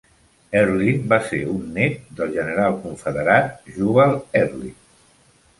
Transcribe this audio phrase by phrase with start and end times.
[0.61, 4.77] Early va ser un net del general confederat Jubal Early.